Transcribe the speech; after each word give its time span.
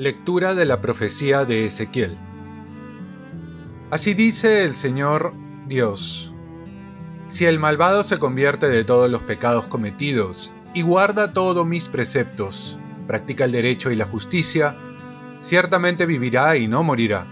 Lectura 0.00 0.54
de 0.54 0.64
la 0.64 0.80
profecía 0.80 1.44
de 1.44 1.66
Ezequiel. 1.66 2.16
Así 3.90 4.14
dice 4.14 4.64
el 4.64 4.74
Señor 4.74 5.34
Dios. 5.66 6.32
Si 7.28 7.44
el 7.44 7.58
malvado 7.58 8.02
se 8.04 8.16
convierte 8.16 8.68
de 8.68 8.82
todos 8.82 9.10
los 9.10 9.20
pecados 9.20 9.66
cometidos 9.66 10.54
y 10.74 10.82
guarda 10.82 11.34
todos 11.34 11.66
mis 11.66 11.88
preceptos, 11.88 12.78
practica 13.06 13.44
el 13.44 13.52
derecho 13.52 13.90
y 13.90 13.96
la 13.96 14.06
justicia, 14.06 14.74
ciertamente 15.38 16.06
vivirá 16.06 16.56
y 16.56 16.66
no 16.66 16.82
morirá. 16.82 17.26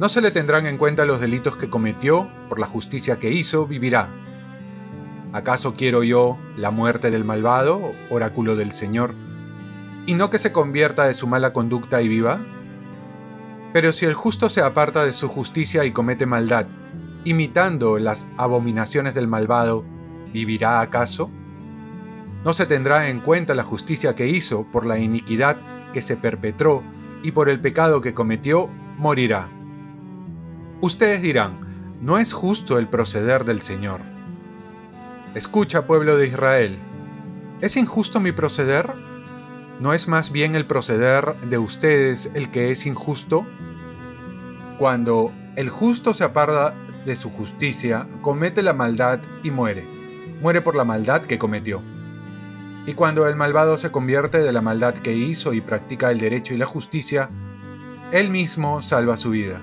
No 0.00 0.08
se 0.08 0.20
le 0.20 0.32
tendrán 0.32 0.66
en 0.66 0.78
cuenta 0.78 1.04
los 1.04 1.20
delitos 1.20 1.56
que 1.56 1.70
cometió, 1.70 2.28
por 2.48 2.58
la 2.58 2.66
justicia 2.66 3.18
que 3.18 3.30
hizo, 3.30 3.66
vivirá. 3.66 4.08
¿Acaso 5.32 5.74
quiero 5.74 6.02
yo 6.02 6.38
la 6.56 6.72
muerte 6.72 7.12
del 7.12 7.24
malvado, 7.24 7.92
oráculo 8.10 8.56
del 8.56 8.72
Señor? 8.72 9.14
y 10.06 10.14
no 10.14 10.30
que 10.30 10.38
se 10.38 10.52
convierta 10.52 11.06
de 11.06 11.14
su 11.14 11.26
mala 11.26 11.52
conducta 11.52 12.02
y 12.02 12.08
viva? 12.08 12.40
Pero 13.72 13.92
si 13.92 14.06
el 14.06 14.14
justo 14.14 14.50
se 14.50 14.62
aparta 14.62 15.04
de 15.04 15.12
su 15.12 15.28
justicia 15.28 15.84
y 15.84 15.92
comete 15.92 16.26
maldad, 16.26 16.66
imitando 17.24 17.98
las 17.98 18.26
abominaciones 18.36 19.14
del 19.14 19.28
malvado, 19.28 19.84
¿vivirá 20.32 20.80
acaso? 20.80 21.30
No 22.44 22.54
se 22.54 22.66
tendrá 22.66 23.08
en 23.08 23.20
cuenta 23.20 23.54
la 23.54 23.62
justicia 23.62 24.14
que 24.14 24.26
hizo 24.26 24.64
por 24.72 24.86
la 24.86 24.98
iniquidad 24.98 25.58
que 25.92 26.02
se 26.02 26.16
perpetró 26.16 26.82
y 27.22 27.32
por 27.32 27.48
el 27.48 27.60
pecado 27.60 28.00
que 28.00 28.14
cometió, 28.14 28.70
morirá. 28.96 29.59
Ustedes 30.82 31.20
dirán, 31.20 31.60
no 32.00 32.16
es 32.16 32.32
justo 32.32 32.78
el 32.78 32.88
proceder 32.88 33.44
del 33.44 33.60
Señor. 33.60 34.00
Escucha, 35.34 35.86
pueblo 35.86 36.16
de 36.16 36.28
Israel, 36.28 36.78
¿es 37.60 37.76
injusto 37.76 38.18
mi 38.18 38.32
proceder? 38.32 38.94
¿No 39.78 39.92
es 39.92 40.08
más 40.08 40.32
bien 40.32 40.54
el 40.54 40.66
proceder 40.66 41.38
de 41.42 41.58
ustedes 41.58 42.30
el 42.32 42.50
que 42.50 42.70
es 42.70 42.86
injusto? 42.86 43.46
Cuando 44.78 45.30
el 45.56 45.68
justo 45.68 46.14
se 46.14 46.24
aparta 46.24 46.74
de 47.04 47.14
su 47.14 47.28
justicia, 47.28 48.06
comete 48.22 48.62
la 48.62 48.72
maldad 48.72 49.20
y 49.42 49.50
muere. 49.50 49.86
Muere 50.40 50.62
por 50.62 50.76
la 50.76 50.86
maldad 50.86 51.20
que 51.20 51.38
cometió. 51.38 51.82
Y 52.86 52.94
cuando 52.94 53.28
el 53.28 53.36
malvado 53.36 53.76
se 53.76 53.90
convierte 53.90 54.38
de 54.38 54.52
la 54.52 54.62
maldad 54.62 54.94
que 54.94 55.12
hizo 55.12 55.52
y 55.52 55.60
practica 55.60 56.10
el 56.10 56.18
derecho 56.18 56.54
y 56.54 56.56
la 56.56 56.64
justicia, 56.64 57.28
él 58.12 58.30
mismo 58.30 58.80
salva 58.80 59.18
su 59.18 59.30
vida. 59.30 59.60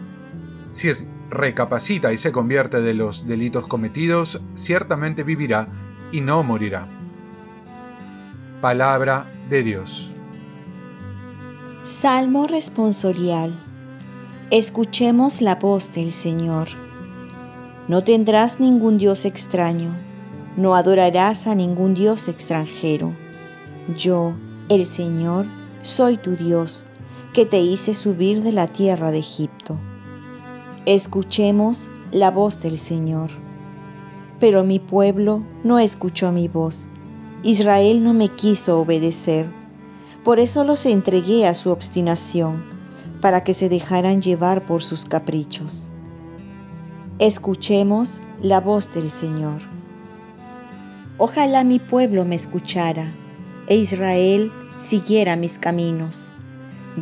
Si 0.77 0.89
es 0.89 1.03
recapacita 1.31 2.13
y 2.13 2.19
se 2.19 2.31
convierte 2.31 2.81
de 2.81 2.93
los 2.93 3.25
delitos 3.25 3.65
cometidos, 3.65 4.39
ciertamente 4.53 5.23
vivirá 5.23 5.69
y 6.11 6.21
no 6.21 6.43
morirá. 6.43 6.87
Palabra 8.61 9.25
de 9.49 9.63
Dios. 9.63 10.11
Salmo 11.81 12.45
responsorial. 12.45 13.59
Escuchemos 14.51 15.41
la 15.41 15.55
voz 15.55 15.93
del 15.93 16.11
Señor. 16.11 16.67
No 17.87 18.03
tendrás 18.03 18.59
ningún 18.59 18.99
Dios 18.99 19.25
extraño, 19.25 19.97
no 20.57 20.75
adorarás 20.75 21.47
a 21.47 21.55
ningún 21.55 21.95
Dios 21.95 22.27
extranjero. 22.27 23.15
Yo, 23.97 24.35
el 24.69 24.85
Señor, 24.85 25.47
soy 25.81 26.17
tu 26.17 26.35
Dios, 26.35 26.85
que 27.33 27.47
te 27.47 27.57
hice 27.57 27.95
subir 27.95 28.43
de 28.43 28.51
la 28.51 28.67
tierra 28.67 29.09
de 29.09 29.17
Egipto. 29.17 29.79
Escuchemos 30.87 31.89
la 32.13 32.31
voz 32.31 32.61
del 32.61 32.79
Señor. 32.79 33.29
Pero 34.39 34.63
mi 34.63 34.79
pueblo 34.79 35.43
no 35.65 35.79
escuchó 35.79 36.31
mi 36.31 36.47
voz 36.47 36.87
Israel 37.43 38.01
no 38.05 38.13
me 38.13 38.29
quiso 38.29 38.79
obedecer. 38.79 39.47
Por 40.23 40.39
eso 40.39 40.63
los 40.63 40.85
entregué 40.85 41.45
a 41.45 41.55
su 41.55 41.71
obstinación, 41.71 42.63
para 43.19 43.43
que 43.43 43.53
se 43.53 43.67
dejaran 43.67 44.21
llevar 44.21 44.65
por 44.65 44.81
sus 44.81 45.03
caprichos. 45.03 45.91
Escuchemos 47.19 48.21
la 48.41 48.61
voz 48.61 48.93
del 48.93 49.09
Señor. 49.09 49.63
Ojalá 51.17 51.65
mi 51.65 51.79
pueblo 51.79 52.23
me 52.23 52.35
escuchara, 52.35 53.13
e 53.67 53.75
Israel 53.75 54.53
siguiera 54.79 55.35
mis 55.35 55.59
caminos. 55.59 56.29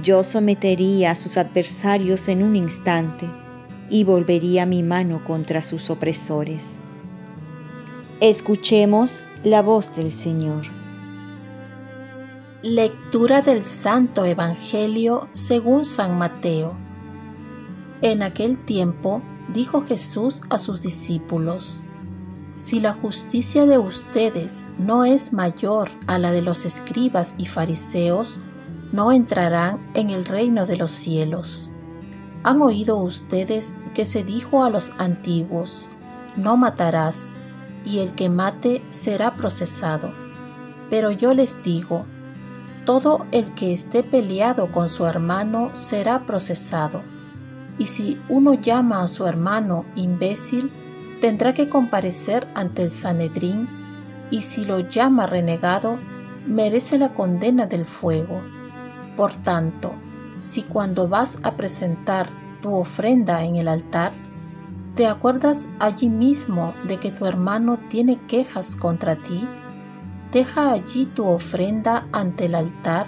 Yo 0.01 0.23
sometería 0.23 1.11
a 1.11 1.15
sus 1.15 1.37
adversarios 1.37 2.27
en 2.29 2.41
un 2.41 2.55
instante 2.55 3.29
y 3.89 4.03
volvería 4.03 4.65
mi 4.65 4.83
mano 4.83 5.23
contra 5.23 5.61
sus 5.61 5.89
opresores. 5.89 6.79
Escuchemos 8.19 9.23
la 9.43 9.61
voz 9.61 9.93
del 9.95 10.11
Señor. 10.11 10.63
Lectura 12.63 13.41
del 13.41 13.61
Santo 13.61 14.25
Evangelio 14.25 15.27
según 15.33 15.85
San 15.85 16.17
Mateo. 16.17 16.75
En 18.01 18.23
aquel 18.23 18.57
tiempo 18.65 19.21
dijo 19.53 19.83
Jesús 19.85 20.41
a 20.49 20.57
sus 20.57 20.81
discípulos, 20.81 21.85
Si 22.55 22.79
la 22.79 22.93
justicia 22.93 23.65
de 23.65 23.77
ustedes 23.77 24.65
no 24.79 25.05
es 25.05 25.33
mayor 25.33 25.89
a 26.07 26.17
la 26.17 26.31
de 26.31 26.41
los 26.41 26.65
escribas 26.65 27.35
y 27.37 27.45
fariseos, 27.45 28.41
no 28.91 29.11
entrarán 29.11 29.91
en 29.93 30.09
el 30.09 30.25
reino 30.25 30.65
de 30.65 30.77
los 30.77 30.91
cielos. 30.91 31.71
Han 32.45 32.61
oído 32.61 32.97
ustedes 32.97 33.75
que 33.95 34.05
se 34.05 34.23
dijo 34.23 34.63
a 34.63 34.69
los 34.69 34.93
antiguos, 34.99 35.89
no 36.35 36.57
matarás 36.57 37.39
y 37.83 38.01
el 38.01 38.13
que 38.13 38.29
mate 38.29 38.83
será 38.89 39.35
procesado. 39.35 40.13
Pero 40.91 41.09
yo 41.09 41.33
les 41.33 41.63
digo, 41.63 42.05
todo 42.85 43.25
el 43.31 43.55
que 43.55 43.71
esté 43.71 44.03
peleado 44.03 44.71
con 44.71 44.89
su 44.89 45.07
hermano 45.07 45.71
será 45.73 46.27
procesado. 46.27 47.01
Y 47.79 47.87
si 47.87 48.21
uno 48.29 48.53
llama 48.53 49.01
a 49.01 49.07
su 49.07 49.25
hermano 49.25 49.83
imbécil, 49.95 50.71
tendrá 51.21 51.51
que 51.55 51.67
comparecer 51.67 52.47
ante 52.53 52.83
el 52.83 52.91
Sanedrín, 52.91 53.67
y 54.29 54.43
si 54.43 54.65
lo 54.65 54.81
llama 54.81 55.25
renegado, 55.25 55.97
merece 56.45 56.99
la 56.99 57.11
condena 57.11 57.65
del 57.65 57.87
fuego. 57.87 58.43
Por 59.17 59.33
tanto, 59.33 59.95
si 60.37 60.63
cuando 60.63 61.07
vas 61.07 61.39
a 61.43 61.55
presentar 61.55 62.29
tu 62.61 62.73
ofrenda 62.73 63.43
en 63.43 63.55
el 63.55 63.67
altar, 63.67 64.11
¿Te 64.95 65.07
acuerdas 65.07 65.67
allí 65.79 66.09
mismo 66.09 66.73
de 66.87 67.01
que 67.01 67.11
tu 67.11 67.25
hermano 67.25 67.79
tiene 67.89 68.15
quejas 68.27 68.77
contra 68.77 69.17
ti? 69.17 69.45
Deja 70.31 70.71
allí 70.71 71.05
tu 71.05 71.27
ofrenda 71.27 72.07
ante 72.13 72.45
el 72.45 72.55
altar 72.55 73.07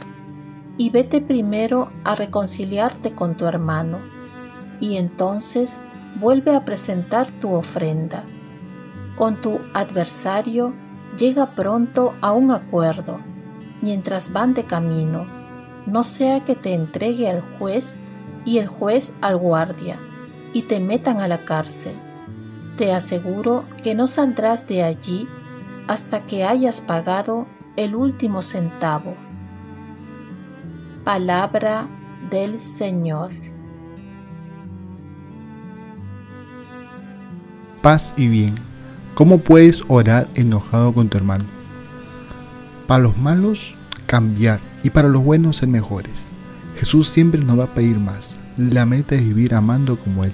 y 0.76 0.90
vete 0.90 1.22
primero 1.22 1.90
a 2.04 2.14
reconciliarte 2.14 3.16
con 3.16 3.38
tu 3.38 3.46
hermano, 3.46 4.00
y 4.82 4.98
entonces 4.98 5.82
vuelve 6.20 6.58
a 6.58 6.66
presentar 6.66 7.32
tu 7.40 7.54
ofrenda. 7.54 8.26
Con 9.16 9.40
tu 9.40 9.62
adversario 9.74 10.74
llega 11.18 11.56
pronto 11.56 12.16
a 12.20 12.34
un 12.34 12.52
acuerdo, 12.52 13.22
mientras 13.82 14.34
van 14.34 14.54
de 14.54 14.66
camino, 14.66 15.26
no 15.88 16.04
sea 16.04 16.44
que 16.44 16.56
te 16.56 16.74
entregue 16.74 17.30
al 17.30 17.42
juez 17.58 18.04
y 18.46 18.60
el 18.60 18.68
juez 18.68 19.16
al 19.22 19.38
guardia 19.38 19.98
y 20.54 20.64
te 20.64 20.80
metan 20.80 21.22
a 21.22 21.28
la 21.28 21.46
cárcel. 21.46 21.96
Te 22.76 22.94
aseguro 22.94 23.66
que 23.82 23.96
no 23.96 24.06
saldrás 24.06 24.68
de 24.68 24.84
allí 24.84 25.28
hasta 25.88 26.26
que 26.26 26.44
hayas 26.44 26.82
pagado 26.82 27.48
el 27.78 27.96
último 27.96 28.42
centavo. 28.42 29.16
Palabra 31.04 31.88
del 32.30 32.60
Señor. 32.60 33.32
Paz 37.82 38.14
y 38.18 38.28
bien. 38.28 38.56
¿Cómo 39.14 39.40
puedes 39.40 39.84
orar 39.88 40.28
enojado 40.36 40.94
con 40.94 41.08
tu 41.08 41.18
hermano? 41.18 41.46
Para 42.88 43.04
los 43.04 43.18
malos, 43.18 43.78
cambiar 44.08 44.60
y 44.84 44.90
para 44.90 45.10
los 45.10 45.24
buenos, 45.24 45.58
ser 45.58 45.70
mejores. 45.70 46.30
Jesús 46.80 47.10
siempre 47.10 47.44
nos 47.44 47.60
va 47.60 47.66
a 47.66 47.74
pedir 47.76 48.00
más. 48.00 48.38
La 48.58 48.86
meta 48.88 49.14
es 49.14 49.24
vivir 49.24 49.54
amando 49.54 49.98
como 49.98 50.24
Él, 50.24 50.32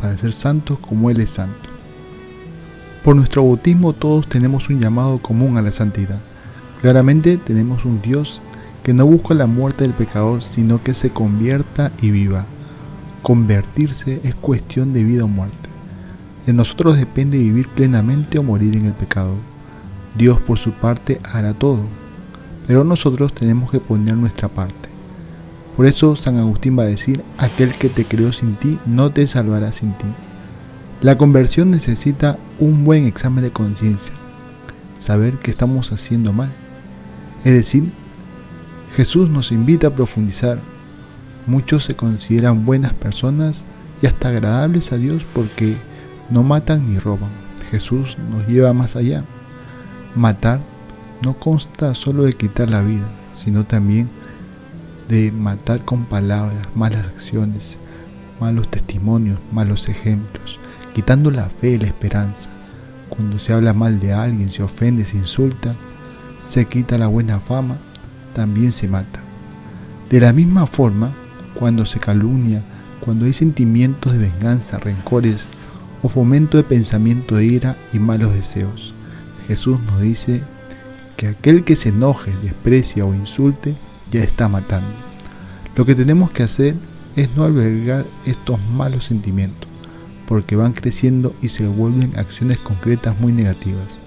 para 0.00 0.18
ser 0.18 0.34
santos 0.34 0.78
como 0.78 1.08
Él 1.08 1.20
es 1.20 1.30
santo. 1.30 1.70
Por 3.04 3.16
nuestro 3.16 3.42
bautismo 3.42 3.92
todos 3.94 4.28
tenemos 4.28 4.68
un 4.68 4.80
llamado 4.80 5.18
común 5.18 5.56
a 5.56 5.62
la 5.62 5.72
santidad. 5.72 6.20
Claramente 6.82 7.36
tenemos 7.38 7.84
un 7.84 8.02
Dios 8.02 8.42
que 8.82 8.92
no 8.92 9.06
busca 9.06 9.34
la 9.34 9.46
muerte 9.46 9.84
del 9.84 9.92
pecador, 9.92 10.42
sino 10.42 10.82
que 10.82 10.92
se 10.92 11.10
convierta 11.10 11.92
y 12.00 12.10
viva. 12.10 12.44
Convertirse 13.22 14.20
es 14.24 14.34
cuestión 14.34 14.92
de 14.92 15.04
vida 15.04 15.24
o 15.24 15.28
muerte. 15.28 15.68
De 16.46 16.52
nosotros 16.52 16.96
depende 16.96 17.38
vivir 17.38 17.68
plenamente 17.68 18.38
o 18.38 18.42
morir 18.42 18.76
en 18.76 18.86
el 18.86 18.92
pecado. 18.92 19.34
Dios 20.16 20.40
por 20.40 20.58
su 20.58 20.72
parte 20.72 21.20
hará 21.24 21.54
todo, 21.54 21.86
pero 22.72 22.84
nosotros 22.84 23.34
tenemos 23.34 23.70
que 23.70 23.80
poner 23.80 24.16
nuestra 24.16 24.48
parte. 24.48 24.88
Por 25.76 25.84
eso 25.84 26.16
San 26.16 26.38
Agustín 26.38 26.78
va 26.78 26.84
a 26.84 26.86
decir, 26.86 27.22
aquel 27.36 27.74
que 27.74 27.90
te 27.90 28.06
creó 28.06 28.32
sin 28.32 28.54
ti 28.54 28.78
no 28.86 29.10
te 29.10 29.26
salvará 29.26 29.72
sin 29.72 29.92
ti. 29.92 30.06
La 31.02 31.18
conversión 31.18 31.70
necesita 31.70 32.38
un 32.58 32.86
buen 32.86 33.04
examen 33.04 33.44
de 33.44 33.50
conciencia, 33.50 34.14
saber 34.98 35.34
que 35.34 35.50
estamos 35.50 35.92
haciendo 35.92 36.32
mal. 36.32 36.48
Es 37.44 37.52
decir, 37.52 37.92
Jesús 38.96 39.28
nos 39.28 39.52
invita 39.52 39.88
a 39.88 39.94
profundizar. 39.94 40.58
Muchos 41.46 41.84
se 41.84 41.94
consideran 41.94 42.64
buenas 42.64 42.94
personas 42.94 43.66
y 44.00 44.06
hasta 44.06 44.28
agradables 44.28 44.92
a 44.92 44.96
Dios 44.96 45.26
porque 45.34 45.76
no 46.30 46.42
matan 46.42 46.86
ni 46.86 46.98
roban. 46.98 47.32
Jesús 47.70 48.16
nos 48.30 48.48
lleva 48.48 48.72
más 48.72 48.96
allá. 48.96 49.24
Matar 50.14 50.71
no 51.22 51.34
consta 51.34 51.94
solo 51.94 52.24
de 52.24 52.34
quitar 52.34 52.68
la 52.68 52.82
vida, 52.82 53.06
sino 53.34 53.64
también 53.64 54.08
de 55.08 55.30
matar 55.30 55.84
con 55.84 56.04
palabras, 56.04 56.68
malas 56.74 57.06
acciones, 57.06 57.78
malos 58.40 58.68
testimonios, 58.68 59.38
malos 59.52 59.88
ejemplos, 59.88 60.58
quitando 60.94 61.30
la 61.30 61.48
fe 61.48 61.70
y 61.70 61.78
la 61.78 61.86
esperanza. 61.86 62.50
Cuando 63.08 63.38
se 63.38 63.52
habla 63.52 63.72
mal 63.72 64.00
de 64.00 64.12
alguien, 64.12 64.50
se 64.50 64.62
ofende, 64.62 65.04
se 65.04 65.16
insulta, 65.16 65.74
se 66.42 66.64
quita 66.64 66.98
la 66.98 67.06
buena 67.06 67.38
fama, 67.38 67.78
también 68.34 68.72
se 68.72 68.88
mata. 68.88 69.20
De 70.10 70.20
la 70.20 70.32
misma 70.32 70.66
forma, 70.66 71.12
cuando 71.54 71.86
se 71.86 72.00
calumnia, 72.00 72.62
cuando 73.00 73.26
hay 73.26 73.32
sentimientos 73.32 74.12
de 74.12 74.18
venganza, 74.18 74.78
rencores 74.78 75.46
o 76.02 76.08
fomento 76.08 76.56
de 76.56 76.64
pensamiento 76.64 77.36
de 77.36 77.44
ira 77.44 77.76
y 77.92 77.98
malos 77.98 78.32
deseos, 78.32 78.92
Jesús 79.46 79.78
nos 79.80 80.00
dice 80.00 80.42
que 81.22 81.28
aquel 81.28 81.62
que 81.62 81.76
se 81.76 81.90
enoje, 81.90 82.32
desprecia 82.42 83.06
o 83.06 83.14
insulte, 83.14 83.76
ya 84.10 84.24
está 84.24 84.48
matando. 84.48 84.90
Lo 85.76 85.86
que 85.86 85.94
tenemos 85.94 86.32
que 86.32 86.42
hacer 86.42 86.74
es 87.14 87.28
no 87.36 87.44
albergar 87.44 88.04
estos 88.26 88.58
malos 88.72 89.04
sentimientos, 89.04 89.68
porque 90.26 90.56
van 90.56 90.72
creciendo 90.72 91.32
y 91.40 91.50
se 91.50 91.68
vuelven 91.68 92.18
acciones 92.18 92.58
concretas 92.58 93.20
muy 93.20 93.32
negativas. 93.32 94.00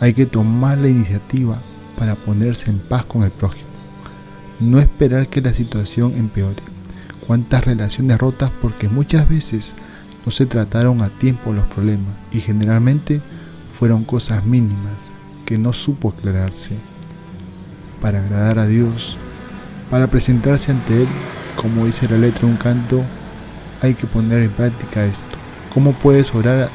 Hay 0.00 0.14
que 0.14 0.24
tomar 0.24 0.78
la 0.78 0.88
iniciativa 0.88 1.60
para 1.98 2.14
ponerse 2.14 2.70
en 2.70 2.78
paz 2.78 3.04
con 3.04 3.24
el 3.24 3.30
prójimo. 3.30 3.68
No 4.58 4.78
esperar 4.78 5.28
que 5.28 5.42
la 5.42 5.52
situación 5.52 6.14
empeore. 6.16 6.62
Cuántas 7.26 7.66
relaciones 7.66 8.16
rotas 8.16 8.50
porque 8.62 8.88
muchas 8.88 9.28
veces 9.28 9.74
no 10.24 10.32
se 10.32 10.46
trataron 10.46 11.02
a 11.02 11.10
tiempo 11.10 11.52
los 11.52 11.66
problemas 11.66 12.14
y 12.32 12.40
generalmente 12.40 13.20
fueron 13.78 14.04
cosas 14.04 14.46
mínimas 14.46 15.07
que 15.48 15.56
no 15.56 15.72
supo 15.72 16.10
aclararse. 16.10 16.76
Para 18.02 18.20
agradar 18.20 18.58
a 18.58 18.66
Dios, 18.66 19.16
para 19.90 20.06
presentarse 20.06 20.72
ante 20.72 21.00
Él, 21.00 21.08
como 21.56 21.86
dice 21.86 22.06
la 22.06 22.18
letra 22.18 22.42
de 22.42 22.48
un 22.48 22.58
canto, 22.58 23.00
hay 23.80 23.94
que 23.94 24.06
poner 24.06 24.42
en 24.42 24.50
práctica 24.50 25.06
esto. 25.06 25.24
¿Cómo 25.72 25.92
puedes 25.92 26.34
orar 26.34 26.68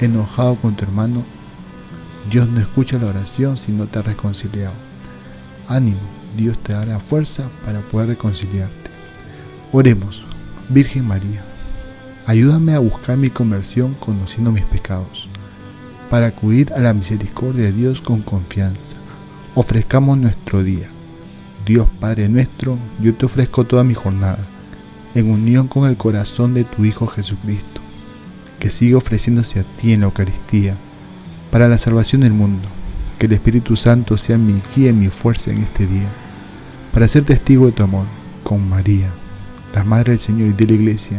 enojado 0.00 0.54
con 0.54 0.74
tu 0.74 0.84
hermano 0.84 1.22
Dios 2.30 2.48
no 2.48 2.60
escucha 2.60 2.98
la 2.98 3.08
oración 3.08 3.58
si 3.58 3.72
no 3.72 3.86
te 3.86 3.98
has 3.98 4.06
reconciliado. 4.06 4.74
Ánimo, 5.66 6.00
Dios 6.34 6.58
te 6.58 6.72
dará 6.72 7.00
fuerza 7.00 7.50
para 7.66 7.80
poder 7.80 8.08
reconciliarte. 8.08 8.90
Oremos, 9.70 10.24
Virgen 10.70 11.06
María, 11.06 11.44
ayúdame 12.26 12.74
a 12.74 12.78
buscar 12.78 13.18
mi 13.18 13.28
conversión 13.28 13.94
conociendo 13.94 14.50
mis 14.50 14.64
pecados, 14.64 15.28
para 16.10 16.28
acudir 16.28 16.72
a 16.72 16.80
la 16.80 16.94
misericordia 16.94 17.64
de 17.64 17.72
Dios 17.72 18.00
con 18.00 18.22
confianza. 18.22 18.96
Ofrezcamos 19.54 20.18
nuestro 20.18 20.62
día. 20.62 20.88
Dios 21.66 21.86
Padre 22.00 22.28
nuestro, 22.28 22.78
yo 23.00 23.14
te 23.14 23.26
ofrezco 23.26 23.64
toda 23.64 23.84
mi 23.84 23.92
jornada, 23.92 24.38
en 25.14 25.30
unión 25.30 25.68
con 25.68 25.88
el 25.88 25.96
corazón 25.96 26.54
de 26.54 26.64
tu 26.64 26.84
Hijo 26.84 27.06
Jesucristo, 27.06 27.80
que 28.58 28.70
sigue 28.70 28.94
ofreciéndose 28.94 29.60
a 29.60 29.64
ti 29.64 29.92
en 29.92 30.00
la 30.00 30.06
Eucaristía 30.06 30.74
para 31.50 31.68
la 31.68 31.78
salvación 31.78 32.22
del 32.22 32.32
mundo. 32.32 32.68
Que 33.18 33.26
el 33.26 33.32
Espíritu 33.32 33.74
Santo 33.74 34.16
sea 34.16 34.38
mi 34.38 34.62
guía 34.74 34.90
y 34.90 34.92
mi 34.92 35.08
fuerza 35.08 35.50
en 35.50 35.58
este 35.58 35.86
día, 35.86 36.08
para 36.92 37.08
ser 37.08 37.24
testigo 37.24 37.66
de 37.66 37.72
tu 37.72 37.82
amor, 37.82 38.06
con 38.44 38.68
María, 38.68 39.08
la 39.74 39.82
Madre 39.82 40.12
del 40.12 40.20
Señor 40.20 40.50
y 40.50 40.52
de 40.52 40.66
la 40.66 40.72
Iglesia. 40.72 41.18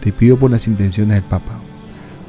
Te 0.00 0.10
pido 0.10 0.38
por 0.38 0.50
las 0.50 0.66
intenciones 0.66 1.14
del 1.14 1.22
Papa. 1.22 1.60